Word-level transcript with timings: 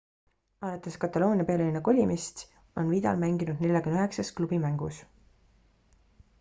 alates 0.69 0.95
kataloonia 1.03 1.45
pealinna 1.49 1.81
kolimist 1.89 2.41
on 2.83 2.91
vidal 2.95 3.23
mänginud 3.27 3.63
49 3.69 4.35
klubi 4.41 4.63
mängus 4.67 5.01